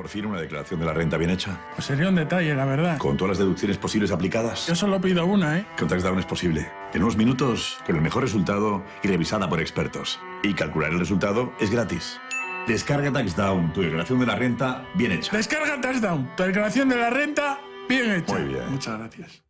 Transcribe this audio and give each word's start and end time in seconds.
por 0.00 0.08
fin 0.08 0.24
una 0.24 0.40
declaración 0.40 0.80
de 0.80 0.86
la 0.86 0.94
renta 0.94 1.18
bien 1.18 1.28
hecha? 1.28 1.60
Pues 1.74 1.84
sería 1.84 2.08
un 2.08 2.14
detalle, 2.14 2.54
la 2.54 2.64
verdad. 2.64 2.96
Con 2.96 3.18
todas 3.18 3.32
las 3.32 3.38
deducciones 3.38 3.76
posibles 3.76 4.10
aplicadas. 4.10 4.66
Yo 4.66 4.74
solo 4.74 4.98
pido 4.98 5.26
una, 5.26 5.58
¿eh? 5.58 5.66
Con 5.78 5.88
TaxDown 5.88 6.18
es 6.18 6.24
posible. 6.24 6.70
En 6.94 7.02
unos 7.02 7.18
minutos, 7.18 7.76
con 7.84 7.96
el 7.96 8.00
mejor 8.00 8.22
resultado 8.22 8.82
y 9.02 9.08
revisada 9.08 9.46
por 9.50 9.60
expertos. 9.60 10.18
Y 10.42 10.54
calcular 10.54 10.90
el 10.92 10.98
resultado 10.98 11.52
es 11.60 11.70
gratis. 11.70 12.18
Descarga 12.66 13.12
TaxDown, 13.12 13.74
tu 13.74 13.82
declaración 13.82 14.20
de 14.20 14.26
la 14.26 14.36
renta 14.36 14.86
bien 14.94 15.12
hecha. 15.12 15.36
Descarga 15.36 15.78
Touchdown, 15.82 16.30
tu 16.34 16.44
declaración 16.44 16.88
de 16.88 16.96
la 16.96 17.10
renta 17.10 17.60
bien 17.86 18.10
hecha. 18.12 18.38
Muy 18.38 18.54
bien. 18.54 18.70
Muchas 18.70 18.98
gracias. 18.98 19.49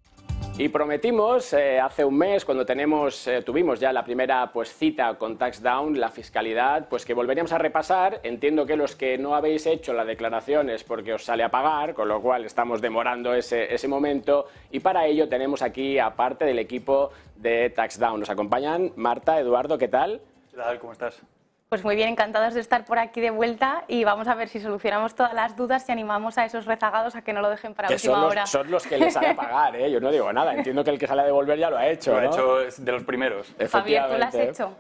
Y 0.59 0.69
prometimos 0.69 1.55
eh, 1.55 1.81
hace 1.81 2.05
un 2.05 2.19
mes, 2.19 2.45
cuando 2.45 2.67
tenemos, 2.67 3.27
eh, 3.27 3.41
tuvimos 3.41 3.81
ya 3.81 3.95
la 3.95 4.05
primera 4.05 4.53
pues, 4.53 4.75
cita 4.75 5.15
con 5.17 5.39
TaxDown, 5.39 5.99
la 5.99 6.11
fiscalidad, 6.11 6.87
pues 6.89 7.07
que 7.07 7.15
volveríamos 7.15 7.53
a 7.53 7.59
repasar. 7.59 8.21
Entiendo 8.25 8.67
que 8.67 8.77
los 8.77 8.95
que 8.95 9.17
no 9.17 9.35
habéis 9.35 9.65
hecho 9.65 9.95
la 9.95 10.05
declaración 10.05 10.69
es 10.69 10.85
porque 10.85 11.15
os 11.15 11.25
sale 11.25 11.45
a 11.45 11.51
pagar, 11.51 11.95
con 11.95 12.09
lo 12.09 12.21
cual 12.21 12.45
estamos 12.45 12.83
demorando 12.83 13.33
ese, 13.33 13.73
ese 13.75 13.89
momento. 13.89 14.49
Y 14.71 14.81
para 14.81 15.07
ello 15.07 15.31
tenemos 15.31 15.63
aquí, 15.63 15.99
aparte 15.99 16.45
del 16.45 16.59
equipo 16.59 17.11
de 17.37 17.71
TaxDown, 17.71 18.21
nos 18.21 18.29
acompañan 18.29 18.93
Marta, 18.97 19.41
Eduardo, 19.41 19.79
¿qué 19.79 19.89
tal? 19.89 20.21
¿Qué 20.51 20.59
tal? 20.59 20.79
¿Cómo 20.79 20.93
estás? 20.93 21.23
Pues 21.71 21.85
muy 21.85 21.95
bien, 21.95 22.09
encantados 22.09 22.55
de 22.55 22.61
estar 22.61 22.85
por 22.85 22.99
aquí 22.99 23.21
de 23.21 23.31
vuelta 23.31 23.85
y 23.87 24.03
vamos 24.03 24.27
a 24.27 24.35
ver 24.35 24.49
si 24.49 24.59
solucionamos 24.59 25.15
todas 25.15 25.33
las 25.35 25.55
dudas 25.57 25.89
y 25.89 25.93
animamos 25.93 26.37
a 26.37 26.45
esos 26.45 26.67
rezagados 26.67 27.15
a 27.15 27.23
que 27.23 27.33
no 27.33 27.41
lo 27.43 27.49
dejen 27.49 27.75
para 27.75 27.87
Que 27.87 27.95
última 27.95 28.15
son 28.17 28.25
hora. 28.25 28.41
los, 28.41 28.51
son 28.51 28.71
los 28.73 28.87
que 28.89 28.99
les 28.99 29.15
sale 29.15 29.29
a 29.29 29.37
pagar, 29.37 29.77
¿eh? 29.77 29.89
Yo 29.89 30.01
no 30.01 30.11
digo 30.11 30.33
nada. 30.33 30.53
Entiendo 30.53 30.83
que 30.83 30.91
el 30.91 30.99
que 30.99 31.07
sale 31.07 31.23
a 31.23 31.27
devolver 31.27 31.57
ya 31.61 31.71
lo 31.71 31.79
ha 31.79 31.87
hecho, 31.87 32.11
Lo 32.11 32.19
ha 32.19 32.25
hecho 32.25 32.57
de 32.77 32.91
los 32.91 33.05
primeros. 33.05 33.55
Javier, 33.71 34.05
¿tú 34.09 34.19
lo 34.19 34.25
has 34.25 34.35
hecho? 34.35 34.77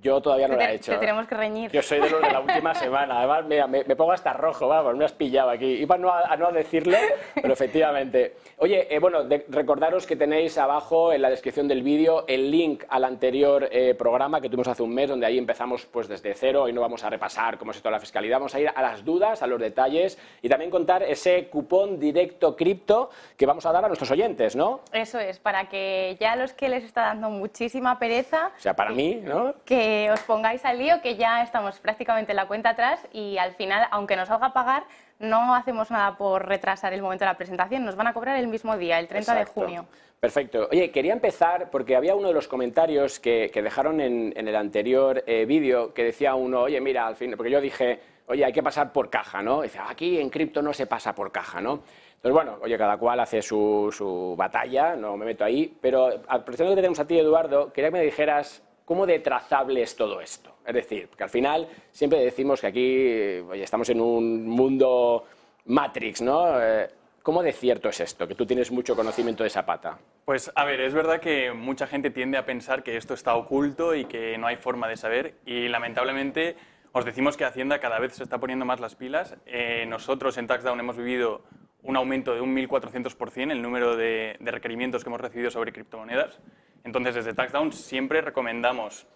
Yo 0.00 0.20
todavía 0.20 0.46
no 0.48 0.56
Te, 0.56 0.64
lo 0.64 0.70
he 0.70 0.74
hecho. 0.74 0.92
te 0.92 0.98
tenemos 0.98 1.26
que 1.26 1.34
reñir. 1.34 1.70
Yo 1.72 1.82
soy 1.82 2.00
de 2.00 2.08
los 2.10 2.20
de 2.22 2.30
la 2.30 2.40
última 2.40 2.74
semana. 2.74 3.18
Además, 3.18 3.44
mira, 3.46 3.66
me, 3.66 3.82
me 3.84 3.96
pongo 3.96 4.12
hasta 4.12 4.32
rojo, 4.32 4.68
vamos, 4.68 4.96
me 4.96 5.04
has 5.04 5.12
pillado 5.12 5.50
aquí. 5.50 5.64
Iba 5.66 5.96
a 5.96 5.98
no, 5.98 6.12
a 6.12 6.36
no 6.36 6.52
decirlo, 6.52 6.96
pero 7.34 7.52
efectivamente. 7.52 8.36
Oye, 8.58 8.86
eh, 8.94 8.98
bueno, 9.00 9.24
de- 9.24 9.44
recordaros 9.48 10.06
que 10.06 10.14
tenéis 10.16 10.56
abajo 10.58 11.12
en 11.12 11.22
la 11.22 11.30
descripción 11.30 11.66
del 11.68 11.82
vídeo 11.82 12.24
el 12.28 12.50
link 12.50 12.84
al 12.88 13.04
anterior 13.04 13.68
eh, 13.72 13.94
programa 13.94 14.40
que 14.40 14.48
tuvimos 14.48 14.68
hace 14.68 14.82
un 14.82 14.94
mes, 14.94 15.08
donde 15.08 15.26
ahí 15.26 15.38
empezamos 15.38 15.86
pues 15.86 16.06
desde 16.08 16.34
cero. 16.34 16.62
Hoy 16.64 16.72
no 16.72 16.80
vamos 16.80 17.02
a 17.04 17.10
repasar 17.10 17.58
cómo 17.58 17.72
es 17.72 17.78
esto 17.78 17.88
de 17.88 17.92
la 17.94 18.00
fiscalidad, 18.00 18.36
vamos 18.38 18.54
a 18.54 18.60
ir 18.60 18.70
a 18.74 18.82
las 18.82 19.04
dudas, 19.04 19.42
a 19.42 19.46
los 19.46 19.60
detalles 19.60 20.18
y 20.42 20.48
también 20.48 20.70
contar 20.70 21.02
ese 21.02 21.48
cupón 21.48 21.98
directo 21.98 22.54
cripto 22.56 23.10
que 23.36 23.46
vamos 23.46 23.66
a 23.66 23.72
dar 23.72 23.84
a 23.84 23.88
nuestros 23.88 24.10
oyentes, 24.10 24.54
¿no? 24.54 24.80
Eso 24.92 25.18
es, 25.18 25.38
para 25.38 25.68
que 25.68 26.16
ya 26.20 26.36
los 26.36 26.52
que 26.52 26.68
les 26.68 26.84
está 26.84 27.02
dando 27.02 27.30
muchísima 27.30 27.98
pereza, 27.98 28.52
O 28.56 28.60
sea, 28.60 28.74
para 28.74 28.90
mí, 28.90 29.20
¿no? 29.24 29.54
que 29.64 29.87
os 30.12 30.20
pongáis 30.22 30.64
al 30.64 30.78
lío, 30.78 31.00
que 31.02 31.16
ya 31.16 31.42
estamos 31.42 31.78
prácticamente 31.80 32.32
en 32.32 32.36
la 32.36 32.46
cuenta 32.46 32.70
atrás 32.70 33.06
y 33.12 33.38
al 33.38 33.52
final, 33.54 33.86
aunque 33.90 34.16
nos 34.16 34.28
salga 34.28 34.48
a 34.48 34.52
pagar, 34.52 34.84
no 35.18 35.54
hacemos 35.54 35.90
nada 35.90 36.16
por 36.16 36.46
retrasar 36.46 36.92
el 36.92 37.02
momento 37.02 37.24
de 37.24 37.30
la 37.30 37.36
presentación, 37.36 37.84
nos 37.84 37.96
van 37.96 38.06
a 38.06 38.12
cobrar 38.12 38.36
el 38.38 38.48
mismo 38.48 38.76
día, 38.76 38.98
el 38.98 39.08
30 39.08 39.32
Exacto. 39.32 39.60
de 39.60 39.66
junio. 39.66 39.86
Perfecto. 40.20 40.68
Oye, 40.72 40.90
quería 40.90 41.12
empezar 41.12 41.70
porque 41.70 41.94
había 41.94 42.14
uno 42.16 42.28
de 42.28 42.34
los 42.34 42.48
comentarios 42.48 43.20
que, 43.20 43.50
que 43.52 43.62
dejaron 43.62 44.00
en, 44.00 44.32
en 44.36 44.48
el 44.48 44.56
anterior 44.56 45.22
eh, 45.26 45.44
vídeo 45.44 45.94
que 45.94 46.02
decía 46.02 46.34
uno, 46.34 46.62
oye, 46.62 46.80
mira, 46.80 47.06
al 47.06 47.14
fin, 47.14 47.34
porque 47.36 47.52
yo 47.52 47.60
dije, 47.60 48.00
oye, 48.26 48.44
hay 48.44 48.52
que 48.52 48.62
pasar 48.62 48.92
por 48.92 49.10
caja, 49.10 49.42
¿no? 49.42 49.62
dice, 49.62 49.78
aquí 49.86 50.18
en 50.18 50.28
cripto 50.28 50.60
no 50.60 50.72
se 50.72 50.86
pasa 50.86 51.14
por 51.14 51.30
caja, 51.30 51.60
¿no? 51.60 51.82
Entonces, 52.16 52.32
bueno, 52.32 52.58
oye, 52.62 52.76
cada 52.76 52.96
cual 52.96 53.20
hace 53.20 53.40
su, 53.40 53.94
su 53.96 54.34
batalla, 54.36 54.96
no 54.96 55.16
me 55.16 55.24
meto 55.24 55.44
ahí, 55.44 55.72
pero 55.80 56.08
aprovechando 56.26 56.72
que 56.72 56.76
te 56.76 56.82
tenemos 56.82 56.98
a 56.98 57.06
ti, 57.06 57.16
Eduardo, 57.16 57.72
quería 57.72 57.90
que 57.90 57.98
me 57.98 58.02
dijeras 58.02 58.60
cómo 58.88 59.04
de 59.04 59.18
trazable 59.18 59.82
es 59.82 59.94
todo 59.94 60.18
esto. 60.18 60.50
Es 60.64 60.74
decir, 60.74 61.08
porque 61.08 61.22
al 61.22 61.28
final 61.28 61.68
siempre 61.92 62.20
decimos 62.20 62.62
que 62.62 62.68
aquí, 62.68 63.46
oye, 63.46 63.62
estamos 63.62 63.90
en 63.90 64.00
un 64.00 64.48
mundo 64.48 65.26
Matrix, 65.66 66.22
¿no? 66.22 66.58
Eh, 66.58 66.88
¿Cómo 67.22 67.42
de 67.42 67.52
cierto 67.52 67.90
es 67.90 68.00
esto? 68.00 68.26
Que 68.26 68.34
tú 68.34 68.46
tienes 68.46 68.70
mucho 68.70 68.96
conocimiento 68.96 69.42
de 69.42 69.48
esa 69.48 69.66
pata. 69.66 69.98
Pues 70.24 70.50
a 70.54 70.64
ver, 70.64 70.80
es 70.80 70.94
verdad 70.94 71.20
que 71.20 71.52
mucha 71.52 71.86
gente 71.86 72.08
tiende 72.08 72.38
a 72.38 72.46
pensar 72.46 72.82
que 72.82 72.96
esto 72.96 73.12
está 73.12 73.34
oculto 73.34 73.94
y 73.94 74.06
que 74.06 74.38
no 74.38 74.46
hay 74.46 74.56
forma 74.56 74.88
de 74.88 74.96
saber 74.96 75.34
y 75.44 75.68
lamentablemente 75.68 76.56
os 76.92 77.04
decimos 77.04 77.36
que 77.36 77.44
Hacienda 77.44 77.80
cada 77.80 77.98
vez 77.98 78.14
se 78.14 78.22
está 78.22 78.38
poniendo 78.38 78.64
más 78.64 78.80
las 78.80 78.94
pilas. 78.94 79.36
Eh, 79.44 79.84
nosotros 79.86 80.38
en 80.38 80.46
TaxDown 80.46 80.80
hemos 80.80 80.96
vivido 80.96 81.42
un 81.82 81.94
aumento 81.96 82.34
de 82.34 82.40
un 82.40 82.56
1.400% 82.56 83.52
el 83.52 83.60
número 83.60 83.96
de, 83.96 84.38
de 84.40 84.50
requerimientos 84.50 85.04
que 85.04 85.10
hemos 85.10 85.20
recibido 85.20 85.50
sobre 85.50 85.74
criptomonedas. 85.74 86.40
Entonces, 86.84 87.14
desde 87.14 87.34
TaxDown 87.34 87.72
siempre 87.72 88.20
recomendamos 88.20 89.06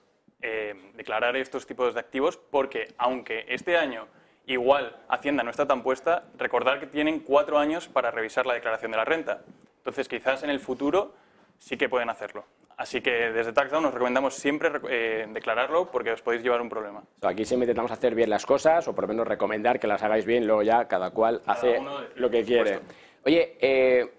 eh, 0.41 0.75
declarar 0.95 1.37
estos 1.37 1.67
tipos 1.67 1.95
de 1.95 2.01
activos 2.01 2.37
porque 2.37 2.95
aunque 2.99 3.45
este 3.49 3.77
año 3.77 4.09
igual 4.47 4.97
Hacienda 5.09 5.43
no 5.43 5.51
está 5.51 5.67
tan 5.67 5.83
puesta, 5.83 6.25
recordar 6.37 6.81
que 6.81 6.87
tienen 6.87 7.21
cuatro 7.21 7.59
años 7.59 7.89
para 7.89 8.11
revisar 8.11 8.45
la 8.47 8.55
declaración 8.55 8.91
de 8.91 8.97
la 8.97 9.05
renta. 9.05 9.43
Entonces 9.79 10.09
quizás 10.09 10.43
en 10.43 10.51
el 10.51 10.61
futuro 10.61 11.15
sí 11.59 11.77
que 11.77 11.89
pueden 11.89 12.11
hacerlo. 12.11 12.45
Así 12.77 13.01
que 13.01 13.11
desde 13.31 13.53
TaxDown 13.53 13.85
os 13.85 13.95
recomendamos 13.95 14.35
siempre 14.35 14.73
eh, 14.89 15.27
declararlo 15.31 15.91
porque 15.91 16.11
os 16.11 16.23
podéis 16.23 16.43
llevar 16.43 16.61
un 16.61 16.69
problema. 16.69 17.03
Aquí 17.21 17.45
siempre 17.45 17.67
intentamos 17.67 17.93
hacer 17.93 18.15
bien 18.15 18.31
las 18.31 18.45
cosas 18.45 18.89
o 18.89 18.95
por 18.95 19.05
lo 19.05 19.09
menos 19.09 19.29
recomendar 19.29 19.79
que 19.79 19.87
las 19.87 20.03
hagáis 20.03 20.25
bien, 20.25 20.47
luego 20.47 20.63
ya 20.63 20.89
cada 20.89 21.11
cual 21.11 21.43
hace 21.47 21.79
uno 21.79 22.01
decide, 22.01 22.21
lo 22.21 22.31
que 22.31 22.45
quiere. 22.45 22.81
Oye, 23.25 23.57
eh, 23.61 24.13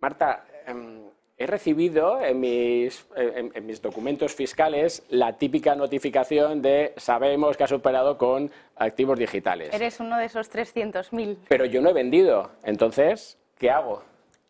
Marta, 0.00 0.44
em, 0.66 1.08
he 1.38 1.46
recibido 1.46 2.20
en 2.20 2.40
mis, 2.40 3.06
en- 3.16 3.52
en 3.54 3.66
mis 3.66 3.80
documentos 3.80 4.34
fiscales 4.34 5.04
la 5.08 5.34
típica 5.38 5.76
notificación 5.76 6.60
de 6.62 6.92
sabemos 6.96 7.56
que 7.56 7.62
has 7.64 7.72
operado 7.72 8.18
con 8.18 8.50
activos 8.76 9.18
digitales. 9.18 9.72
Eres 9.72 10.00
uno 10.00 10.18
de 10.18 10.24
esos 10.24 10.50
300.000. 10.50 11.36
Pero 11.48 11.64
yo 11.64 11.80
no 11.80 11.90
he 11.90 11.92
vendido, 11.92 12.50
entonces, 12.64 13.38
¿qué 13.56 13.70
hago? 13.70 14.02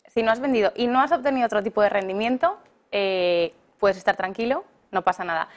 Si 0.06 0.22
no 0.22 0.32
has 0.32 0.40
vendido 0.40 0.72
y 0.74 0.86
no 0.86 1.00
has 1.00 1.12
obtenido 1.12 1.44
otro 1.44 1.62
tipo 1.62 1.82
de 1.82 1.90
rendimiento, 1.90 2.56
eh, 2.90 3.52
puedes 3.78 3.98
estar 3.98 4.16
tranquilo, 4.16 4.64
no 4.90 5.02
pasa 5.02 5.24
nada. 5.24 5.48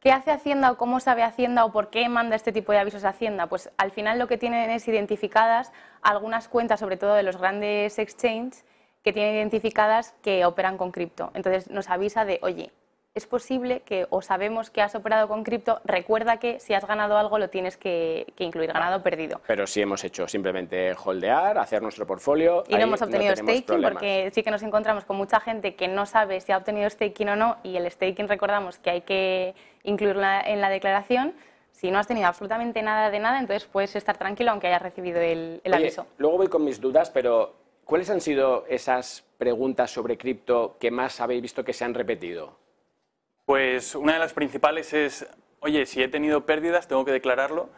¿Qué 0.00 0.12
hace 0.12 0.30
Hacienda 0.30 0.70
o 0.70 0.76
cómo 0.76 1.00
sabe 1.00 1.22
Hacienda 1.22 1.64
o 1.64 1.72
por 1.72 1.88
qué 1.88 2.08
manda 2.10 2.36
este 2.36 2.52
tipo 2.52 2.70
de 2.72 2.78
avisos 2.78 3.04
a 3.04 3.08
Hacienda? 3.08 3.46
Pues 3.48 3.70
al 3.78 3.90
final 3.90 4.18
lo 4.18 4.28
que 4.28 4.36
tienen 4.36 4.70
es 4.70 4.86
identificadas 4.86 5.72
algunas 6.02 6.46
cuentas, 6.46 6.78
sobre 6.78 6.98
todo 6.98 7.14
de 7.14 7.22
los 7.24 7.36
grandes 7.38 7.98
exchanges, 7.98 8.64
que 9.08 9.12
tienen 9.14 9.36
identificadas 9.36 10.14
que 10.20 10.44
operan 10.44 10.76
con 10.76 10.92
cripto. 10.92 11.30
Entonces 11.32 11.70
nos 11.70 11.88
avisa 11.88 12.26
de, 12.26 12.38
oye, 12.42 12.72
es 13.14 13.26
posible 13.26 13.80
que 13.80 14.06
o 14.10 14.20
sabemos 14.20 14.68
que 14.68 14.82
has 14.82 14.94
operado 14.94 15.28
con 15.28 15.44
cripto, 15.44 15.80
recuerda 15.86 16.36
que 16.36 16.60
si 16.60 16.74
has 16.74 16.86
ganado 16.86 17.16
algo 17.16 17.38
lo 17.38 17.48
tienes 17.48 17.78
que, 17.78 18.26
que 18.36 18.44
incluir, 18.44 18.70
ganado 18.70 18.98
o 18.98 19.02
perdido. 19.02 19.40
Pero 19.46 19.66
sí 19.66 19.80
hemos 19.80 20.04
hecho 20.04 20.28
simplemente 20.28 20.92
holdear, 20.92 21.56
hacer 21.56 21.80
nuestro 21.80 22.06
portfolio. 22.06 22.64
Y 22.68 22.74
no 22.74 22.82
hemos 22.82 23.00
obtenido 23.00 23.34
staking 23.34 23.62
problemas. 23.62 23.92
porque 23.94 24.30
sí 24.34 24.42
que 24.42 24.50
nos 24.50 24.62
encontramos 24.62 25.06
con 25.06 25.16
mucha 25.16 25.40
gente 25.40 25.74
que 25.74 25.88
no 25.88 26.04
sabe 26.04 26.42
si 26.42 26.52
ha 26.52 26.58
obtenido 26.58 26.90
staking 26.90 27.30
o 27.30 27.36
no 27.36 27.56
y 27.62 27.78
el 27.78 27.90
staking 27.90 28.28
recordamos 28.28 28.78
que 28.78 28.90
hay 28.90 29.00
que 29.00 29.54
incluirlo 29.84 30.22
en 30.44 30.60
la 30.60 30.68
declaración. 30.68 31.32
Si 31.72 31.90
no 31.90 31.98
has 31.98 32.06
tenido 32.06 32.26
absolutamente 32.26 32.82
nada 32.82 33.10
de 33.10 33.20
nada, 33.20 33.40
entonces 33.40 33.66
puedes 33.72 33.96
estar 33.96 34.18
tranquilo 34.18 34.50
aunque 34.50 34.66
hayas 34.66 34.82
recibido 34.82 35.18
el, 35.18 35.62
el 35.64 35.72
Oye, 35.72 35.84
aviso. 35.84 36.06
Luego 36.18 36.36
voy 36.36 36.48
con 36.48 36.62
mis 36.62 36.78
dudas, 36.78 37.08
pero 37.08 37.67
¿cuáles 37.88 38.10
han 38.10 38.20
sido 38.20 38.66
esas 38.68 39.24
preguntas 39.38 39.90
sobre 39.90 40.18
cripto 40.18 40.76
que 40.78 40.90
más 40.90 41.22
habéis 41.22 41.40
visto 41.40 41.64
que 41.64 41.72
se 41.72 41.86
han 41.86 41.94
repetido? 41.94 42.58
Pues 43.46 43.94
una 43.94 44.12
de 44.12 44.18
las 44.18 44.34
principales 44.34 44.92
es, 44.92 45.26
oye, 45.60 45.86
si 45.86 46.02
he 46.02 46.08
tenido 46.08 46.44
pérdidas, 46.44 46.86
tengo 46.86 47.06
que 47.06 47.12
declararlo. 47.12 47.70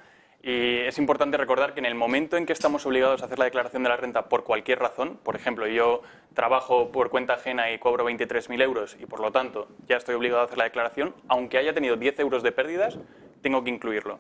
Y 0.43 0.79
es 0.79 0.99
importante 0.99 1.37
recordar 1.37 1.75
que 1.75 1.81
en 1.81 1.87
el 1.87 1.95
momento 1.95 2.37
en 2.37 2.45
que 2.45 2.53
estamos 2.53 2.85
obligados 2.87 3.23
a 3.23 3.27
hacer 3.27 3.39
la 3.39 3.45
declaración 3.45 3.85
de 3.85 3.89
la 3.91 3.97
renta 3.97 4.29
por 4.29 4.43
cualquier 4.43 4.81
razón, 4.81 5.21
por 5.23 5.37
ejemplo, 5.37 5.69
yo 5.69 6.03
trabajo 6.35 6.91
por 6.91 7.11
cuenta 7.11 7.35
ajena 7.35 7.71
y 7.71 7.79
cobro 7.79 8.05
23.000 8.05 8.63
euros 8.63 8.97
y 8.99 9.07
por 9.07 9.21
lo 9.21 9.31
tanto 9.31 9.69
ya 9.87 9.97
estoy 9.97 10.17
obligado 10.17 10.43
a 10.43 10.47
hacer 10.47 10.59
la 10.59 10.65
declaración, 10.65 11.15
aunque 11.29 11.59
haya 11.59 11.73
tenido 11.73 11.95
10 11.95 12.19
euros 12.19 12.43
de 12.43 12.51
pérdidas, 12.51 12.99
tengo 13.43 13.63
que 13.63 13.71
incluirlo. 13.71 14.19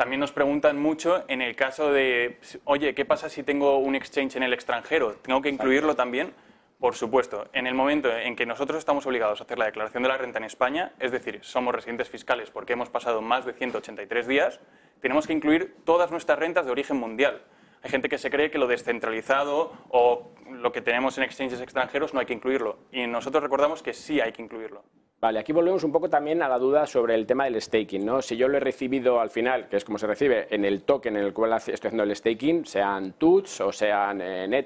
También 0.00 0.20
nos 0.20 0.32
preguntan 0.32 0.78
mucho 0.78 1.24
en 1.28 1.42
el 1.42 1.54
caso 1.54 1.92
de, 1.92 2.40
oye, 2.64 2.94
¿qué 2.94 3.04
pasa 3.04 3.28
si 3.28 3.42
tengo 3.42 3.76
un 3.76 3.94
exchange 3.94 4.36
en 4.36 4.42
el 4.42 4.54
extranjero? 4.54 5.16
¿Tengo 5.16 5.42
que 5.42 5.50
incluirlo 5.50 5.94
también? 5.94 6.32
Por 6.78 6.94
supuesto, 6.94 7.48
en 7.52 7.66
el 7.66 7.74
momento 7.74 8.10
en 8.10 8.34
que 8.34 8.46
nosotros 8.46 8.78
estamos 8.78 9.04
obligados 9.04 9.42
a 9.42 9.44
hacer 9.44 9.58
la 9.58 9.66
declaración 9.66 10.02
de 10.02 10.08
la 10.08 10.16
renta 10.16 10.38
en 10.38 10.44
España, 10.44 10.94
es 11.00 11.12
decir, 11.12 11.40
somos 11.42 11.74
residentes 11.74 12.08
fiscales 12.08 12.50
porque 12.50 12.72
hemos 12.72 12.88
pasado 12.88 13.20
más 13.20 13.44
de 13.44 13.52
183 13.52 14.26
días, 14.26 14.60
tenemos 15.02 15.26
que 15.26 15.34
incluir 15.34 15.76
todas 15.84 16.10
nuestras 16.10 16.38
rentas 16.38 16.64
de 16.64 16.72
origen 16.72 16.96
mundial. 16.96 17.42
Hay 17.82 17.90
gente 17.90 18.08
que 18.08 18.16
se 18.16 18.30
cree 18.30 18.50
que 18.50 18.56
lo 18.56 18.68
descentralizado 18.68 19.70
o 19.90 20.32
lo 20.50 20.72
que 20.72 20.80
tenemos 20.80 21.18
en 21.18 21.24
exchanges 21.24 21.60
extranjeros 21.60 22.14
no 22.14 22.20
hay 22.20 22.26
que 22.26 22.32
incluirlo. 22.32 22.78
Y 22.90 23.06
nosotros 23.06 23.42
recordamos 23.42 23.82
que 23.82 23.92
sí 23.92 24.18
hay 24.18 24.32
que 24.32 24.40
incluirlo. 24.40 24.82
Vale, 25.20 25.38
aquí 25.38 25.52
volvemos 25.52 25.84
un 25.84 25.92
poco 25.92 26.08
también 26.08 26.42
a 26.42 26.48
la 26.48 26.58
duda 26.58 26.86
sobre 26.86 27.14
el 27.14 27.26
tema 27.26 27.44
del 27.44 27.60
staking, 27.60 28.06
¿no? 28.06 28.22
Si 28.22 28.38
yo 28.38 28.48
lo 28.48 28.56
he 28.56 28.60
recibido 28.60 29.20
al 29.20 29.28
final, 29.28 29.68
que 29.68 29.76
es 29.76 29.84
como 29.84 29.98
se 29.98 30.06
recibe 30.06 30.46
en 30.48 30.64
el 30.64 30.82
token 30.82 31.14
en 31.14 31.24
el 31.24 31.34
cual 31.34 31.52
estoy 31.52 31.74
haciendo 31.74 32.04
el 32.04 32.16
staking, 32.16 32.64
sean 32.64 33.12
TUTS 33.12 33.60
o 33.60 33.70
sean 33.70 34.22
eh, 34.22 34.64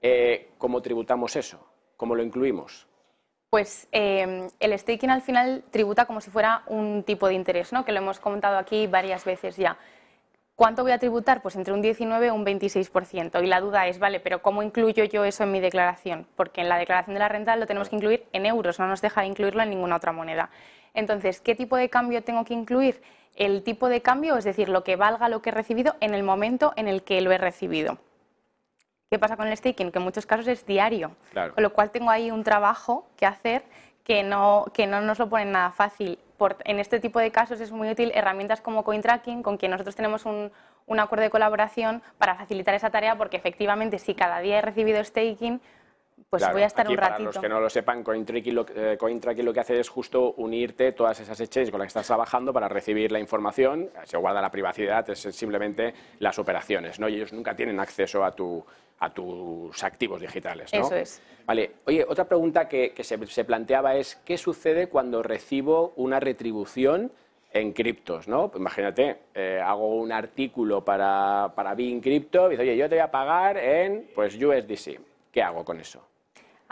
eh, 0.00 0.50
¿cómo 0.56 0.80
tributamos 0.80 1.34
eso? 1.34 1.66
¿Cómo 1.96 2.14
lo 2.14 2.22
incluimos? 2.22 2.86
Pues 3.50 3.88
eh, 3.90 4.48
el 4.60 4.78
staking 4.78 5.10
al 5.10 5.20
final 5.20 5.64
tributa 5.72 6.06
como 6.06 6.20
si 6.20 6.30
fuera 6.30 6.62
un 6.68 7.02
tipo 7.02 7.26
de 7.26 7.34
interés, 7.34 7.72
¿no? 7.72 7.84
que 7.84 7.90
lo 7.90 7.98
hemos 7.98 8.20
comentado 8.20 8.58
aquí 8.58 8.86
varias 8.86 9.24
veces 9.24 9.56
ya. 9.56 9.76
¿Cuánto 10.54 10.82
voy 10.82 10.92
a 10.92 10.98
tributar? 10.98 11.40
Pues 11.42 11.56
entre 11.56 11.72
un 11.72 11.80
19 11.80 12.26
y 12.26 12.30
un 12.30 12.44
26%. 12.44 13.42
Y 13.42 13.46
la 13.46 13.60
duda 13.60 13.86
es, 13.86 13.98
vale, 13.98 14.20
pero 14.20 14.42
¿cómo 14.42 14.62
incluyo 14.62 15.04
yo 15.04 15.24
eso 15.24 15.44
en 15.44 15.52
mi 15.52 15.60
declaración? 15.60 16.26
Porque 16.36 16.60
en 16.60 16.68
la 16.68 16.76
declaración 16.78 17.14
de 17.14 17.20
la 17.20 17.28
renta 17.28 17.56
lo 17.56 17.66
tenemos 17.66 17.88
que 17.88 17.96
incluir 17.96 18.26
en 18.32 18.44
euros, 18.46 18.78
no 18.78 18.86
nos 18.86 19.00
deja 19.00 19.24
incluirlo 19.24 19.62
en 19.62 19.70
ninguna 19.70 19.96
otra 19.96 20.12
moneda. 20.12 20.50
Entonces, 20.94 21.40
¿qué 21.40 21.54
tipo 21.54 21.76
de 21.76 21.88
cambio 21.88 22.22
tengo 22.22 22.44
que 22.44 22.52
incluir? 22.54 23.02
El 23.34 23.62
tipo 23.64 23.88
de 23.88 24.02
cambio, 24.02 24.36
es 24.36 24.44
decir, 24.44 24.68
lo 24.68 24.84
que 24.84 24.96
valga 24.96 25.30
lo 25.30 25.40
que 25.40 25.48
he 25.48 25.52
recibido 25.54 25.96
en 26.00 26.12
el 26.12 26.22
momento 26.22 26.74
en 26.76 26.86
el 26.86 27.02
que 27.02 27.22
lo 27.22 27.32
he 27.32 27.38
recibido. 27.38 27.96
¿Qué 29.10 29.18
pasa 29.18 29.36
con 29.38 29.48
el 29.48 29.56
staking? 29.56 29.90
Que 29.90 29.98
en 29.98 30.04
muchos 30.04 30.26
casos 30.26 30.46
es 30.48 30.66
diario, 30.66 31.12
Claro. 31.32 31.54
con 31.54 31.62
lo 31.62 31.72
cual 31.72 31.90
tengo 31.90 32.10
ahí 32.10 32.30
un 32.30 32.44
trabajo 32.44 33.06
que 33.16 33.24
hacer 33.24 33.62
que 34.04 34.22
no, 34.22 34.66
que 34.74 34.86
no 34.86 35.00
nos 35.00 35.18
lo 35.18 35.28
pone 35.30 35.46
nada 35.46 35.70
fácil. 35.70 36.18
Por- 36.42 36.56
en 36.64 36.80
este 36.80 36.98
tipo 36.98 37.20
de 37.20 37.30
casos 37.30 37.60
es 37.60 37.70
muy 37.70 37.88
útil 37.88 38.10
herramientas 38.16 38.60
como 38.60 38.82
CoinTracking, 38.82 39.44
con 39.44 39.58
quien 39.58 39.70
nosotros 39.70 39.94
tenemos 39.94 40.26
un, 40.26 40.50
un 40.88 40.98
acuerdo 40.98 41.22
de 41.22 41.30
colaboración 41.30 42.02
para 42.18 42.34
facilitar 42.34 42.74
esa 42.74 42.90
tarea, 42.90 43.16
porque 43.16 43.36
efectivamente 43.36 44.00
si 44.00 44.16
cada 44.16 44.40
día 44.40 44.58
he 44.58 44.60
recibido 44.60 45.04
staking, 45.04 45.60
pues 46.28 46.40
Claro, 46.40 46.54
voy 46.54 46.62
a 46.62 46.66
estar 46.66 46.86
aquí, 46.86 46.92
un 46.92 46.96
Para 46.96 47.08
ratito. 47.10 47.24
los 47.24 47.38
que 47.38 47.48
no 47.48 47.60
lo 47.60 47.70
sepan, 47.70 48.02
CoinTracking 48.02 48.54
lo, 48.54 48.66
eh, 48.74 48.96
CoinTracking 48.98 49.44
lo 49.44 49.52
que 49.52 49.60
hace 49.60 49.78
es 49.78 49.88
justo 49.88 50.34
unirte 50.38 50.92
todas 50.92 51.20
esas 51.20 51.40
exchanges 51.40 51.70
con 51.70 51.78
las 51.80 51.86
que 51.86 51.98
estás 51.98 52.06
trabajando 52.06 52.52
para 52.52 52.68
recibir 52.68 53.12
la 53.12 53.20
información. 53.20 53.90
Se 54.04 54.16
guarda 54.16 54.40
la 54.40 54.50
privacidad, 54.50 55.08
es 55.10 55.20
simplemente 55.20 55.94
las 56.18 56.38
operaciones, 56.38 56.98
¿no? 56.98 57.08
Y 57.08 57.16
ellos 57.16 57.32
nunca 57.32 57.54
tienen 57.54 57.78
acceso 57.80 58.24
a, 58.24 58.32
tu, 58.32 58.64
a 58.98 59.10
tus 59.10 59.82
activos 59.84 60.20
digitales, 60.20 60.72
¿no? 60.72 60.80
Eso 60.80 60.96
es. 60.96 61.22
Vale. 61.46 61.72
Oye, 61.86 62.04
otra 62.08 62.24
pregunta 62.24 62.68
que, 62.68 62.92
que 62.92 63.04
se, 63.04 63.24
se 63.26 63.44
planteaba 63.44 63.96
es, 63.96 64.16
¿qué 64.24 64.38
sucede 64.38 64.88
cuando 64.88 65.22
recibo 65.22 65.92
una 65.96 66.20
retribución 66.20 67.12
en 67.52 67.72
criptos, 67.72 68.28
¿no? 68.28 68.48
Pues 68.48 68.60
imagínate, 68.60 69.18
eh, 69.34 69.60
hago 69.62 69.96
un 69.96 70.10
artículo 70.12 70.84
para, 70.84 71.52
para 71.54 71.74
Bean 71.74 72.00
Crypto 72.00 72.46
y 72.48 72.52
dice, 72.52 72.62
oye, 72.62 72.76
yo 72.76 72.88
te 72.88 72.94
voy 72.94 73.02
a 73.02 73.10
pagar 73.10 73.58
en 73.58 74.08
pues, 74.14 74.34
USDC. 74.36 75.00
¿Qué 75.30 75.42
hago 75.42 75.64
con 75.64 75.80
eso? 75.80 76.06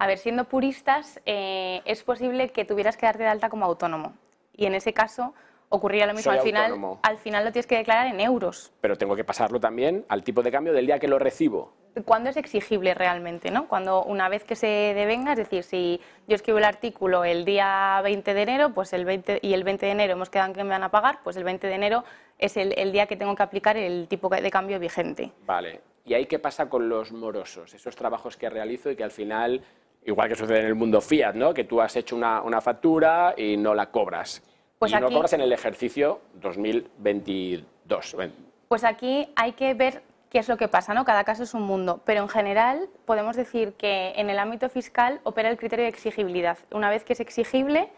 A 0.00 0.06
ver, 0.06 0.16
siendo 0.16 0.44
puristas, 0.44 1.20
eh, 1.26 1.82
es 1.84 2.02
posible 2.04 2.48
que 2.48 2.64
tuvieras 2.64 2.96
que 2.96 3.04
darte 3.04 3.22
de 3.22 3.28
alta 3.28 3.50
como 3.50 3.66
autónomo. 3.66 4.14
Y 4.56 4.64
en 4.64 4.74
ese 4.74 4.94
caso 4.94 5.34
ocurriría 5.68 6.06
lo 6.06 6.14
mismo. 6.14 6.32
Soy 6.32 6.38
Al 6.38 6.42
final, 6.42 6.64
autónomo. 6.70 7.00
al 7.02 7.18
final 7.18 7.44
lo 7.44 7.52
tienes 7.52 7.66
que 7.66 7.76
declarar 7.76 8.06
en 8.06 8.18
euros. 8.18 8.72
pero 8.80 8.96
tengo 8.96 9.14
que 9.14 9.24
pasarlo 9.24 9.60
también 9.60 10.06
al 10.08 10.24
tipo 10.24 10.42
de 10.42 10.50
cambio 10.50 10.72
del 10.72 10.86
día 10.86 10.98
que 10.98 11.06
lo 11.06 11.18
recibo. 11.18 11.74
¿Cuándo 12.06 12.30
es 12.30 12.38
exigible 12.38 12.94
realmente? 12.94 13.50
¿no? 13.50 13.68
Cuando 13.68 14.02
una 14.04 14.30
vez 14.30 14.42
que 14.44 14.56
se 14.56 14.66
devenga, 14.66 15.32
es 15.32 15.38
decir, 15.38 15.64
si 15.64 16.00
yo 16.26 16.34
escribo 16.34 16.56
el 16.56 16.64
artículo 16.64 17.22
el 17.24 17.44
día 17.44 18.00
20 18.02 18.32
de 18.32 18.42
enero 18.42 18.72
pues 18.72 18.94
el 18.94 19.04
20, 19.04 19.40
y 19.42 19.52
el 19.52 19.64
20 19.64 19.84
de 19.84 19.92
enero 19.92 20.14
hemos 20.14 20.30
quedado 20.30 20.48
en 20.48 20.54
que 20.54 20.64
me 20.64 20.70
van 20.70 20.82
a 20.82 20.90
pagar, 20.90 21.18
pues 21.22 21.36
el 21.36 21.44
20 21.44 21.66
de 21.66 21.74
enero 21.74 22.04
es 22.38 22.56
el, 22.56 22.72
el 22.78 22.90
día 22.90 23.04
que 23.06 23.16
tengo 23.16 23.34
que 23.34 23.42
aplicar 23.42 23.76
el 23.76 24.08
tipo 24.08 24.30
de 24.30 24.50
cambio 24.50 24.78
vigente. 24.78 25.30
Vale. 25.44 25.82
¿Y 26.06 26.14
ahí 26.14 26.26
qué 26.26 26.38
pasa 26.38 26.68
con 26.68 26.88
los 26.88 27.12
morosos? 27.12 27.74
Esos 27.74 27.94
trabajos 27.94 28.36
que 28.36 28.48
realizo 28.48 28.90
y 28.90 28.96
que 28.96 29.04
al 29.04 29.10
final, 29.10 29.62
igual 30.04 30.28
que 30.28 30.34
sucede 30.34 30.60
en 30.60 30.66
el 30.66 30.74
mundo 30.74 31.00
fiat, 31.00 31.34
¿no? 31.34 31.52
Que 31.54 31.64
tú 31.64 31.80
has 31.80 31.94
hecho 31.96 32.16
una, 32.16 32.42
una 32.42 32.60
factura 32.60 33.34
y 33.36 33.56
no 33.56 33.74
la 33.74 33.90
cobras. 33.90 34.42
Pues 34.78 34.92
y 34.92 34.94
no 34.96 35.06
aquí- 35.06 35.14
cobras 35.14 35.32
en 35.34 35.40
el 35.42 35.52
ejercicio 35.52 36.20
2022. 36.34 38.14
Ven, 38.16 38.32
Pues 38.68 38.84
aquí 38.84 39.28
hay 39.36 39.52
que 39.52 39.74
ver 39.74 40.02
qué 40.30 40.38
es 40.38 40.48
lo 40.48 40.56
que 40.56 40.68
pasa, 40.68 40.94
¿no? 40.94 41.04
Cada 41.04 41.24
caso 41.24 41.42
es 41.42 41.54
un 41.54 41.62
mundo, 41.62 42.00
pero 42.04 42.22
en 42.22 42.28
general 42.28 42.88
podemos 43.04 43.36
decir 43.36 43.74
que 43.74 44.12
en 44.16 44.30
el 44.30 44.38
ámbito 44.38 44.68
fiscal 44.68 45.20
opera 45.24 45.50
el 45.50 45.56
criterio 45.56 45.84
de 45.84 45.88
exigibilidad. 45.90 46.56
Una 46.70 46.88
vez 46.88 47.04
que 47.04 47.12
es 47.14 47.20
exigible, 47.20 47.88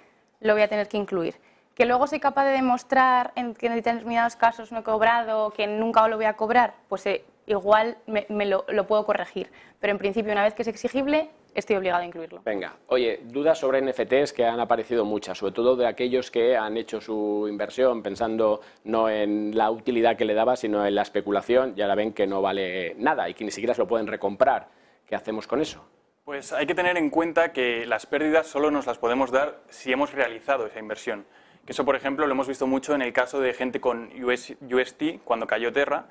lo 0.41 0.55
voy 0.55 0.63
a 0.63 0.69
tener 0.69 0.89
que 0.89 0.97
incluir. 0.97 1.37
Que 1.75 1.87
luego 1.87 2.07
soy 2.07 2.21
capaz 2.21 2.45
de 2.47 2.51
demostrar 2.53 3.33
en 3.37 3.55
que 3.55 3.67
en 3.67 3.75
determinados 3.75 4.37
casos 4.37 4.73
no 4.73 4.81
he 4.81 4.83
cobrado, 4.83 5.51
que 5.51 5.67
nunca 5.67 6.07
lo 6.09 6.17
voy 6.17 6.27
a 6.27 6.35
cobrar, 6.37 6.75
pues 6.89 7.07
eh, 7.07 7.25
igual 7.47 7.97
me, 8.07 8.27
me 8.29 8.45
lo, 8.47 8.65
lo 8.69 8.87
puedo 8.87 9.05
corregir. 9.07 9.51
Pero 9.81 9.93
en 9.93 9.99
principio, 9.99 10.33
una 10.33 10.43
vez 10.43 10.55
que 10.55 10.63
es 10.63 10.69
exigible, 10.69 11.31
estoy 11.55 11.77
obligado 11.77 12.03
a 12.03 12.07
incluirlo. 12.07 12.43
Venga, 12.45 12.77
oye, 12.89 13.21
dudas 13.25 13.59
sobre 13.59 13.81
NFTs 13.83 14.33
que 14.33 14.45
han 14.45 14.61
aparecido 14.61 15.05
muchas, 15.05 15.39
sobre 15.39 15.53
todo 15.53 15.77
de 15.77 15.87
aquellos 15.87 16.31
que 16.31 16.57
han 16.57 16.77
hecho 16.77 17.01
su 17.01 17.47
inversión 17.49 18.03
pensando 18.03 18.61
no 18.85 19.09
en 19.09 19.57
la 19.57 19.71
utilidad 19.71 20.17
que 20.17 20.25
le 20.25 20.35
daba, 20.35 20.57
sino 20.57 20.87
en 20.87 20.95
la 20.95 21.03
especulación, 21.03 21.75
y 21.77 21.83
ahora 21.83 21.95
ven 21.95 22.13
que 22.13 22.27
no 22.27 22.43
vale 22.43 22.95
nada 22.97 23.29
y 23.29 23.35
que 23.35 23.45
ni 23.45 23.51
siquiera 23.51 23.75
se 23.75 23.81
lo 23.81 23.89
pueden 23.89 24.07
recomprar. 24.07 24.69
¿Qué 25.07 25.15
hacemos 25.15 25.47
con 25.47 25.61
eso? 25.61 25.85
Pues 26.25 26.53
hay 26.53 26.67
que 26.67 26.75
tener 26.75 26.97
en 26.97 27.11
cuenta 27.11 27.53
que 27.53 27.85
las 27.85 28.07
pérdidas 28.07 28.47
solo 28.47 28.71
nos 28.71 28.87
las 28.87 28.99
podemos 28.99 29.33
dar 29.33 29.61
si 29.69 29.93
hemos 29.93 30.13
realizado 30.13 30.67
esa 30.67 30.79
inversión. 30.79 31.27
Que 31.67 31.73
eso, 31.73 31.85
por 31.85 31.97
ejemplo, 31.97 32.27
lo 32.27 32.33
hemos 32.33 32.49
visto 32.49 32.67
mucho 32.67 32.95
en 32.95 33.03
el 33.03 33.13
caso 33.13 33.41
de 33.41 33.53
gente 33.55 33.81
con 33.81 34.11
US 34.23 34.55
UST 34.61 35.23
cuando 35.25 35.47
cayó 35.47 35.73
Terra, 35.73 36.07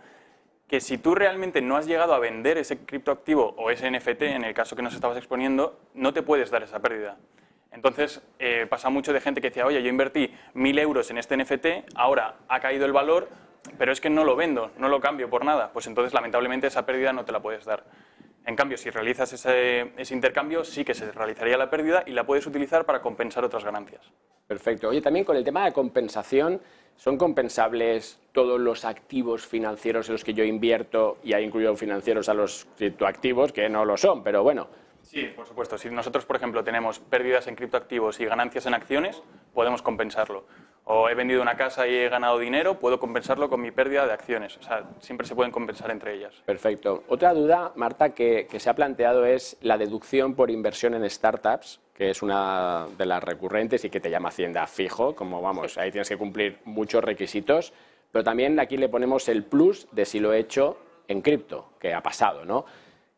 que 0.71 0.79
si 0.79 0.97
tú 0.97 1.15
realmente 1.15 1.62
no 1.62 1.75
has 1.75 1.85
llegado 1.85 2.13
a 2.13 2.19
vender 2.19 2.57
ese 2.57 2.85
criptoactivo 2.85 3.56
o 3.57 3.71
ese 3.71 3.91
NFT, 3.91 4.21
en 4.21 4.45
el 4.45 4.53
caso 4.53 4.73
que 4.73 4.81
nos 4.81 4.94
estabas 4.94 5.18
exponiendo, 5.18 5.77
no 5.95 6.13
te 6.13 6.23
puedes 6.23 6.50
dar 6.50 6.63
esa 6.63 6.79
pérdida. 6.79 7.18
Entonces, 7.73 8.21
eh, 8.39 8.68
pasa 8.69 8.89
mucho 8.89 9.12
de 9.12 9.19
gente 9.19 9.41
que 9.41 9.50
decía, 9.50 9.65
oye, 9.65 9.83
yo 9.83 9.89
invertí 9.89 10.33
mil 10.53 10.79
euros 10.79 11.12
en 11.12 11.18
este 11.18 11.35
NFT, 11.35 11.94
ahora 11.94 12.35
ha 12.47 12.62
caído 12.62 12.85
el 12.85 12.94
valor, 12.94 13.27
pero 13.77 13.91
es 13.91 14.00
que 14.00 14.09
no 14.09 14.23
lo 14.23 14.38
vendo, 14.38 14.71
no 14.77 14.88
lo 14.88 15.01
cambio 15.01 15.29
por 15.29 15.44
nada. 15.44 15.73
Pues 15.73 15.88
entonces, 15.88 16.13
lamentablemente, 16.13 16.68
esa 16.68 16.85
pérdida 16.85 17.12
no 17.12 17.25
te 17.25 17.33
la 17.33 17.41
puedes 17.41 17.65
dar. 17.65 17.83
En 18.45 18.56
cambio, 18.56 18.77
si 18.77 18.89
realizas 18.91 19.33
ese, 19.33 19.91
ese 19.97 20.15
intercambio, 20.15 20.63
sí 20.63 20.85
que 20.85 20.94
se 20.94 21.12
realizaría 21.12 21.57
la 21.57 21.69
pérdida 21.69 22.03
y 22.06 22.12
la 22.12 22.25
puedes 22.25 22.47
utilizar 22.47 22.85
para 22.85 23.01
compensar 23.01 23.44
otras 23.44 23.65
ganancias. 23.65 24.09
Perfecto. 24.47 24.88
Oye, 24.88 25.01
también 25.01 25.25
con 25.25 25.35
el 25.35 25.44
tema 25.44 25.65
de 25.65 25.73
compensación, 25.73 26.62
¿son 26.96 27.18
compensables 27.18 28.20
todos 28.32 28.60
los 28.60 28.86
activos 28.86 29.46
financieros 29.46 30.08
en 30.08 30.14
los 30.14 30.24
que 30.24 30.34
yo 30.34 30.44
invierto 30.44 31.18
y 31.24 31.34
hay 31.34 31.44
incluido 31.44 31.76
financieros 31.76 32.30
a 32.30 32.34
los 32.34 32.68
criptoactivos 32.78 33.52
que 33.52 33.70
no 33.70 33.86
lo 33.86 33.98
son? 33.98 34.24
Pero 34.24 34.44
bueno, 34.44 34.68
Sí, 35.02 35.26
por 35.36 35.46
supuesto. 35.46 35.78
Si 35.78 35.90
nosotros, 35.90 36.26
por 36.26 36.36
ejemplo, 36.36 36.64
tenemos 36.64 37.00
pérdidas 37.00 37.48
en 37.48 37.56
criptoactivos 37.56 38.20
y 38.20 38.26
ganancias 38.26 38.66
en 38.66 38.74
acciones, 38.74 39.22
podemos 39.54 39.82
compensarlo. 39.82 40.46
O 40.94 41.08
he 41.08 41.16
vendido 41.16 41.42
una 41.42 41.56
casa 41.56 41.88
y 41.88 41.96
he 41.96 42.10
ganado 42.10 42.38
dinero, 42.38 42.78
puedo 42.78 43.00
compensarlo 43.00 43.50
con 43.50 43.62
mi 43.62 43.72
pérdida 43.72 44.06
de 44.06 44.12
acciones. 44.12 44.58
O 44.58 44.62
sea, 44.62 44.84
siempre 45.00 45.26
se 45.26 45.34
pueden 45.34 45.50
compensar 45.50 45.90
entre 45.90 46.16
ellas. 46.16 46.34
Perfecto. 46.46 47.06
Otra 47.08 47.34
duda, 47.34 47.72
Marta, 47.76 48.10
que, 48.14 48.46
que 48.52 48.60
se 48.60 48.70
ha 48.70 48.74
planteado 48.74 49.24
es 49.24 49.56
la 49.62 49.78
deducción 49.78 50.36
por 50.36 50.52
inversión 50.52 50.94
en 50.94 51.10
startups, 51.10 51.80
que 51.94 52.10
es 52.10 52.22
una 52.22 52.88
de 52.98 53.06
las 53.06 53.24
recurrentes 53.24 53.86
y 53.86 53.90
que 53.90 54.02
te 54.02 54.10
llama 54.10 54.28
Hacienda 54.28 54.68
fijo, 54.68 55.16
como 55.16 55.42
vamos, 55.42 55.78
ahí 55.78 55.92
tienes 55.92 56.10
que 56.10 56.18
cumplir 56.18 56.60
muchos 56.66 57.02
requisitos, 57.02 57.72
pero 58.12 58.26
también 58.26 58.60
aquí 58.60 58.76
le 58.76 58.90
ponemos 58.90 59.30
el 59.30 59.46
plus 59.46 59.88
de 59.94 60.04
si 60.04 60.20
lo 60.20 60.34
he 60.34 60.40
hecho 60.40 60.78
en 61.08 61.22
cripto, 61.22 61.70
que 61.80 61.94
ha 61.94 62.04
pasado, 62.04 62.44
¿no? 62.44 62.66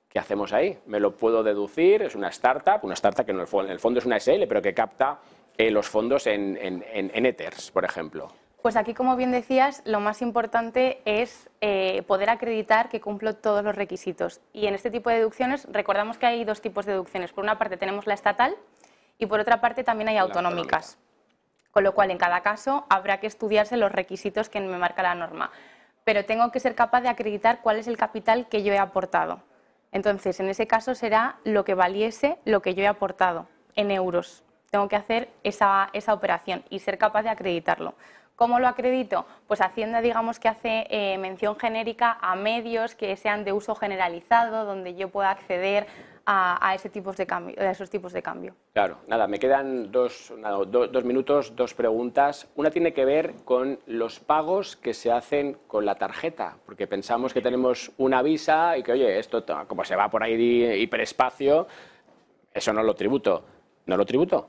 ¿Qué 0.07 0.19
hacemos 0.19 0.53
ahí? 0.53 0.77
¿Me 0.85 0.99
lo 0.99 1.17
puedo 1.17 1.41
deducir? 1.41 2.03
Es 2.03 2.13
una 2.13 2.27
startup, 2.27 2.83
una 2.83 2.93
startup 2.93 3.25
que 3.25 3.31
en 3.31 3.39
el 3.39 3.79
fondo 3.79 3.97
es 3.97 4.05
una 4.05 4.19
SL, 4.19 4.45
pero 4.47 4.61
que 4.61 4.75
capta 4.75 5.17
eh, 5.57 5.71
los 5.71 5.87
fondos 5.89 6.27
en, 6.27 6.57
en, 6.57 6.83
en- 6.91 7.11
en 7.13 7.25
Ethers, 7.25 7.71
por 7.71 7.85
ejemplo. 7.85 8.33
Pues 8.61 8.77
aquí, 8.77 8.93
como 8.93 9.17
bien 9.17 9.31
decías, 9.31 9.81
lo 9.85 9.99
más 9.99 10.21
importante 10.21 11.01
es 11.05 11.49
eh, 11.59 12.01
poder 12.03 12.29
acreditar 12.29 12.87
que 12.87 13.01
cumplo 13.01 13.35
todos 13.35 13.61
los 13.63 13.75
requisitos. 13.75 14.39
Y 14.53 14.67
en 14.67 14.73
este 14.73 14.89
tipo 14.89 15.09
de 15.09 15.17
deducciones, 15.17 15.67
recordamos 15.69 16.17
que 16.17 16.25
hay 16.27 16.45
dos 16.45 16.61
tipos 16.61 16.85
de 16.85 16.93
deducciones. 16.93 17.33
Por 17.33 17.43
una 17.43 17.57
parte 17.57 17.75
tenemos 17.75 18.07
la 18.07 18.13
estatal 18.13 18.55
y 19.17 19.25
por 19.25 19.41
otra 19.41 19.59
parte 19.59 19.83
también 19.83 20.07
hay 20.07 20.17
autonómicas. 20.17 20.97
Con 21.71 21.83
lo 21.83 21.93
cual, 21.93 22.11
en 22.11 22.17
cada 22.17 22.41
caso, 22.41 22.85
habrá 22.89 23.19
que 23.19 23.27
estudiarse 23.27 23.75
los 23.75 23.91
requisitos 23.91 24.47
que 24.47 24.61
me 24.61 24.77
marca 24.77 25.01
la 25.03 25.15
norma. 25.15 25.51
Pero 26.05 26.23
tengo 26.23 26.49
que 26.51 26.59
ser 26.61 26.73
capaz 26.75 27.01
de 27.01 27.09
acreditar 27.09 27.59
cuál 27.61 27.77
es 27.79 27.87
el 27.87 27.97
capital 27.97 28.47
que 28.47 28.63
yo 28.63 28.71
he 28.73 28.77
aportado. 28.77 29.41
Entonces, 29.91 30.39
en 30.39 30.47
ese 30.49 30.67
caso 30.67 30.95
será 30.95 31.37
lo 31.43 31.65
que 31.65 31.73
valiese 31.75 32.37
lo 32.45 32.61
que 32.61 32.75
yo 32.75 32.83
he 32.83 32.87
aportado 32.87 33.47
en 33.75 33.91
euros. 33.91 34.42
Tengo 34.73 34.87
que 34.87 34.95
hacer 34.95 35.29
esa, 35.43 35.91
esa 35.93 36.15
operación 36.15 36.63
y 36.71 36.79
ser 36.79 36.97
capaz 36.97 37.21
de 37.21 37.29
acreditarlo. 37.29 37.93
¿Cómo 38.35 38.57
lo 38.59 38.67
acredito? 38.67 39.27
Pues 39.45 39.61
Hacienda, 39.61 40.01
digamos 40.01 40.39
que 40.39 40.47
hace 40.47 40.87
eh, 40.89 41.15
mención 41.19 41.55
genérica 41.59 42.17
a 42.19 42.35
medios 42.35 42.95
que 42.95 43.15
sean 43.15 43.43
de 43.45 43.53
uso 43.53 43.75
generalizado, 43.75 44.65
donde 44.65 44.95
yo 44.95 45.09
pueda 45.09 45.29
acceder 45.29 45.85
a, 46.25 46.73
ese 46.73 46.89
tipos 46.89 47.15
de 47.17 47.27
cambio, 47.27 47.55
a 47.59 47.69
esos 47.69 47.91
tipos 47.91 48.13
de 48.13 48.23
cambio. 48.23 48.55
Claro, 48.73 48.97
nada, 49.07 49.27
me 49.27 49.37
quedan 49.37 49.91
dos, 49.91 50.33
nada, 50.39 50.57
do- 50.65 50.87
dos 50.87 51.03
minutos, 51.03 51.55
dos 51.55 51.75
preguntas. 51.75 52.47
Una 52.55 52.71
tiene 52.71 52.93
que 52.95 53.05
ver 53.05 53.35
con 53.45 53.79
los 53.85 54.19
pagos 54.21 54.75
que 54.75 54.95
se 54.95 55.11
hacen 55.11 55.59
con 55.67 55.85
la 55.85 55.93
tarjeta, 55.99 56.57
porque 56.65 56.87
pensamos 56.87 57.31
que 57.31 57.41
tenemos 57.41 57.91
una 57.99 58.23
visa 58.23 58.75
y 58.75 58.81
que, 58.81 58.93
oye, 58.93 59.19
esto 59.19 59.43
to- 59.43 59.67
como 59.67 59.85
se 59.85 59.95
va 59.95 60.09
por 60.09 60.23
ahí 60.23 60.33
hiperespacio, 60.81 61.67
eso 62.51 62.73
no 62.73 62.81
lo 62.81 62.95
tributo. 62.95 63.45
¿No 63.85 63.97
lo 63.97 64.05
tributo? 64.05 64.47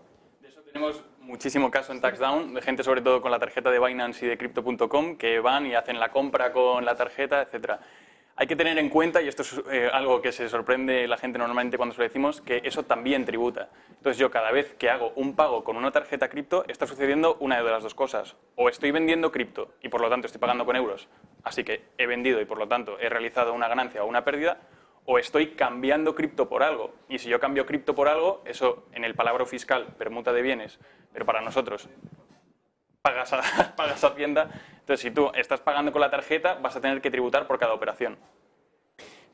Tenemos 0.74 1.04
muchísimo 1.20 1.70
caso 1.70 1.92
en 1.92 2.00
TaxDown, 2.00 2.52
de 2.52 2.60
gente 2.60 2.82
sobre 2.82 3.00
todo 3.00 3.22
con 3.22 3.30
la 3.30 3.38
tarjeta 3.38 3.70
de 3.70 3.78
Binance 3.78 4.26
y 4.26 4.28
de 4.28 4.36
Crypto.com 4.36 5.16
que 5.16 5.38
van 5.38 5.66
y 5.66 5.74
hacen 5.76 6.00
la 6.00 6.10
compra 6.10 6.50
con 6.50 6.84
la 6.84 6.96
tarjeta, 6.96 7.42
etcétera. 7.42 7.78
hay 8.34 8.48
que 8.48 8.56
tener 8.56 8.76
en 8.78 8.88
cuenta, 8.88 9.22
y 9.22 9.28
esto 9.28 9.42
es 9.42 9.62
eh, 9.70 9.88
algo 9.92 10.20
que 10.20 10.32
se 10.32 10.48
sorprende 10.48 11.06
la 11.06 11.16
gente 11.16 11.38
normalmente 11.38 11.76
cuando 11.76 11.94
se 11.94 12.00
lo 12.00 12.08
decimos, 12.08 12.40
que 12.40 12.60
eso 12.64 12.82
también 12.82 13.24
tributa. 13.24 13.68
Entonces 13.90 14.18
yo 14.18 14.32
cada 14.32 14.50
vez 14.50 14.74
que 14.74 14.90
hago 14.90 15.12
un 15.14 15.36
pago 15.36 15.62
con 15.62 15.76
una 15.76 15.92
tarjeta 15.92 16.28
cripto, 16.28 16.64
está 16.66 16.88
sucediendo 16.88 17.36
una 17.38 17.62
de 17.62 17.70
las 17.70 17.84
dos 17.84 17.94
cosas. 17.94 18.34
O 18.56 18.68
estoy 18.68 18.90
vendiendo 18.90 19.30
cripto 19.30 19.74
y 19.80 19.88
por 19.90 20.00
lo 20.00 20.10
tanto 20.10 20.26
estoy 20.26 20.40
pagando 20.40 20.66
con 20.66 20.74
euros, 20.74 21.06
así 21.44 21.62
que 21.62 21.84
he 21.98 22.08
vendido 22.08 22.40
y 22.40 22.46
por 22.46 22.58
lo 22.58 22.66
tanto 22.66 22.98
he 22.98 23.08
realizado 23.08 23.52
una 23.52 23.68
ganancia 23.68 24.02
o 24.02 24.08
una 24.08 24.24
pérdida, 24.24 24.58
o 25.04 25.18
estoy 25.18 25.48
cambiando 25.48 26.14
cripto 26.14 26.48
por 26.48 26.62
algo. 26.62 26.94
Y 27.08 27.18
si 27.18 27.28
yo 27.28 27.40
cambio 27.40 27.66
cripto 27.66 27.94
por 27.94 28.08
algo, 28.08 28.42
eso 28.44 28.86
en 28.92 29.04
el 29.04 29.14
palabra 29.14 29.44
fiscal, 29.46 29.94
permuta 29.98 30.32
de 30.32 30.42
bienes, 30.42 30.78
pero 31.12 31.26
para 31.26 31.40
nosotros 31.40 31.88
pagas 33.02 33.32
a, 33.34 33.74
pagas 33.76 34.02
a 34.02 34.08
Hacienda. 34.08 34.48
Entonces, 34.80 35.00
si 35.00 35.10
tú 35.10 35.30
estás 35.34 35.60
pagando 35.60 35.92
con 35.92 36.00
la 36.00 36.10
tarjeta, 36.10 36.54
vas 36.54 36.76
a 36.76 36.80
tener 36.80 37.00
que 37.00 37.10
tributar 37.10 37.46
por 37.46 37.58
cada 37.58 37.74
operación. 37.74 38.18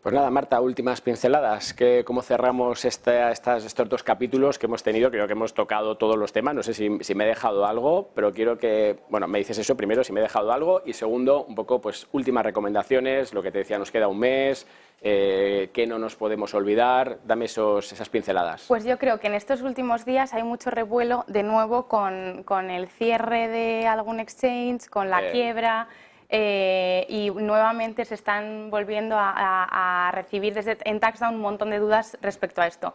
Pues 0.02 0.14
nada, 0.14 0.30
Marta, 0.30 0.58
últimas 0.62 1.02
pinceladas. 1.02 1.74
¿Qué, 1.74 2.04
¿Cómo 2.06 2.22
cerramos 2.22 2.86
esta- 2.86 3.30
estas, 3.30 3.66
estos 3.66 3.86
dos 3.86 4.02
capítulos 4.02 4.58
que 4.58 4.64
hemos 4.64 4.82
tenido? 4.82 5.10
Creo 5.10 5.26
que 5.26 5.34
hemos 5.34 5.52
tocado 5.52 5.98
todos 5.98 6.16
los 6.16 6.32
temas. 6.32 6.54
No 6.54 6.62
sé 6.62 6.72
si, 6.72 6.88
si 7.02 7.14
me 7.14 7.24
he 7.24 7.26
dejado 7.26 7.66
algo, 7.66 8.08
pero 8.14 8.32
quiero 8.32 8.56
que, 8.56 9.00
bueno, 9.10 9.28
me 9.28 9.38
dices 9.40 9.58
eso 9.58 9.76
primero, 9.76 10.02
si 10.02 10.14
me 10.14 10.20
he 10.20 10.22
dejado 10.22 10.52
algo. 10.52 10.80
Y 10.86 10.94
segundo, 10.94 11.44
un 11.44 11.54
poco, 11.54 11.82
pues, 11.82 12.06
últimas 12.12 12.44
recomendaciones. 12.46 13.34
Lo 13.34 13.42
que 13.42 13.52
te 13.52 13.58
decía, 13.58 13.78
nos 13.78 13.90
queda 13.90 14.08
un 14.08 14.18
mes. 14.20 14.66
Eh, 15.02 15.68
¿Qué 15.74 15.86
no 15.86 15.98
nos 15.98 16.16
podemos 16.16 16.54
olvidar? 16.54 17.18
Dame 17.26 17.44
esos, 17.44 17.92
esas 17.92 18.08
pinceladas. 18.08 18.64
Pues 18.68 18.84
yo 18.84 18.96
creo 18.98 19.20
que 19.20 19.26
en 19.26 19.34
estos 19.34 19.60
últimos 19.60 20.06
días 20.06 20.32
hay 20.32 20.44
mucho 20.44 20.70
revuelo 20.70 21.24
de 21.26 21.42
nuevo 21.42 21.88
con, 21.88 22.42
con 22.44 22.70
el 22.70 22.88
cierre 22.88 23.48
de 23.48 23.86
algún 23.86 24.18
exchange, 24.18 24.88
con 24.88 25.10
la 25.10 25.26
Eh. 25.26 25.30
quiebra. 25.32 25.88
Eh, 26.30 27.06
y 27.08 27.30
nuevamente 27.30 28.04
se 28.04 28.14
están 28.14 28.70
volviendo 28.70 29.18
a, 29.18 29.30
a- 29.30 30.08
a 30.08 30.12
recibir 30.12 30.54
desde 30.54 30.78
en 30.84 31.00
Taxdown 31.00 31.34
un 31.34 31.40
montón 31.40 31.70
de 31.70 31.78
dudas 31.78 32.16
respecto 32.22 32.62
a 32.62 32.66
esto. 32.66 32.94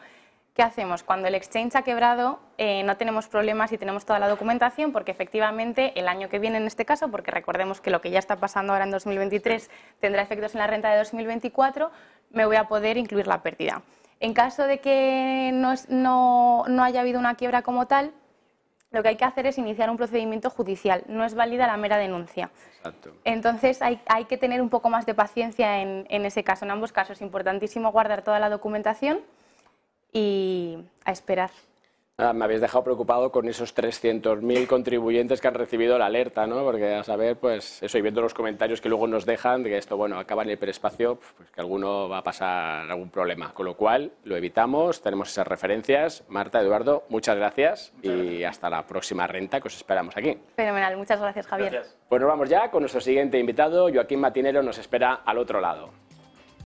¿Qué 0.53 0.63
hacemos? 0.63 1.03
Cuando 1.03 1.27
el 1.27 1.35
exchange 1.35 1.75
ha 1.75 1.81
quebrado, 1.81 2.39
eh, 2.57 2.81
no 2.83 2.95
tenemos 2.95 3.27
problemas 3.27 3.73
y 3.73 3.77
tenemos 3.77 4.05
toda 4.05 4.19
la 4.19 4.29
documentación, 4.29 4.93
porque 4.93 5.11
efectivamente 5.11 5.91
el 5.99 6.07
año 6.07 6.29
que 6.29 6.39
viene 6.39 6.55
en 6.57 6.65
este 6.65 6.85
caso, 6.85 7.09
porque 7.11 7.29
recordemos 7.29 7.81
que 7.81 7.89
lo 7.89 7.99
que 7.99 8.09
ya 8.09 8.19
está 8.19 8.37
pasando 8.37 8.71
ahora 8.71 8.85
en 8.85 8.91
2023 8.91 9.69
tendrá 9.99 10.21
efectos 10.21 10.55
en 10.55 10.59
la 10.59 10.67
renta 10.67 10.89
de 10.91 10.97
2024, 10.99 11.91
me 12.31 12.45
voy 12.45 12.55
a 12.55 12.69
poder 12.69 12.95
incluir 12.95 13.27
la 13.27 13.41
pérdida. 13.43 13.81
En 14.21 14.33
caso 14.33 14.63
de 14.63 14.79
que 14.79 15.51
no, 15.53 15.73
es- 15.73 15.89
no- 15.89 16.63
no 16.69 16.83
haya 16.85 17.01
habido 17.01 17.19
una 17.19 17.35
quiebra 17.35 17.61
como 17.61 17.85
tal, 17.87 18.13
lo 18.95 19.03
que 19.03 19.09
hay 19.09 19.17
que 19.17 19.25
hacer 19.25 19.45
es 19.45 19.57
iniciar 19.57 19.89
un 19.89 19.97
procedimiento 19.97 20.49
judicial. 20.49 21.03
No 21.07 21.25
es 21.25 21.35
válida 21.35 21.67
la 21.67 21.77
mera 21.77 21.97
denuncia. 21.97 22.49
Exacto. 22.77 23.11
Entonces 23.25 23.81
hay, 23.81 23.99
hay 24.07 24.25
que 24.25 24.37
tener 24.37 24.61
un 24.61 24.69
poco 24.69 24.89
más 24.89 25.05
de 25.05 25.13
paciencia 25.13 25.81
en, 25.81 26.07
en 26.09 26.25
ese 26.25 26.43
caso. 26.43 26.65
En 26.65 26.71
ambos 26.71 26.91
casos 26.93 27.17
es 27.17 27.21
importantísimo 27.21 27.91
guardar 27.91 28.23
toda 28.23 28.39
la 28.39 28.49
documentación 28.49 29.19
y 30.13 30.79
a 31.03 31.11
esperar. 31.11 31.51
Ah, 32.17 32.31
me 32.31 32.45
habéis 32.45 32.61
dejado 32.61 32.81
preocupado 32.85 33.29
con 33.29 33.49
esos 33.49 33.75
300.000 33.75 34.67
contribuyentes 34.67 35.41
que 35.41 35.49
han 35.49 35.53
recibido 35.53 35.99
la 35.99 36.05
alerta, 36.05 36.47
¿no? 36.47 36.63
Porque 36.63 36.95
a 36.95 37.03
saber, 37.03 37.35
pues 37.35 37.83
eso, 37.83 37.97
y 37.97 38.01
viendo 38.01 38.21
los 38.21 38.33
comentarios 38.33 38.79
que 38.79 38.87
luego 38.87 39.05
nos 39.05 39.25
dejan 39.25 39.63
de 39.63 39.71
que 39.71 39.77
esto, 39.77 39.97
bueno, 39.97 40.17
acaba 40.17 40.43
en 40.43 40.47
el 40.47 40.53
hiperespacio, 40.53 41.19
pues 41.35 41.51
que 41.51 41.59
alguno 41.59 42.07
va 42.07 42.19
a 42.19 42.23
pasar 42.23 42.89
algún 42.89 43.09
problema. 43.09 43.53
Con 43.53 43.65
lo 43.65 43.75
cual, 43.75 44.13
lo 44.23 44.37
evitamos, 44.37 45.01
tenemos 45.01 45.29
esas 45.29 45.45
referencias. 45.45 46.23
Marta, 46.29 46.61
Eduardo, 46.61 47.03
muchas 47.09 47.35
gracias 47.35 47.91
y 48.01 48.45
hasta 48.45 48.69
la 48.69 48.87
próxima 48.87 49.27
renta 49.27 49.59
que 49.59 49.67
os 49.67 49.75
esperamos 49.75 50.15
aquí. 50.15 50.37
Fenomenal. 50.55 50.95
Muchas 50.95 51.19
gracias, 51.19 51.45
Javier. 51.47 51.73
Gracias. 51.73 51.97
Pues 52.07 52.21
nos 52.21 52.29
vamos 52.29 52.47
ya 52.47 52.71
con 52.71 52.81
nuestro 52.81 53.01
siguiente 53.01 53.37
invitado. 53.37 53.89
Joaquín 53.93 54.21
Matinero 54.21 54.63
nos 54.63 54.77
espera 54.77 55.15
al 55.25 55.37
otro 55.37 55.59
lado. 55.59 56.04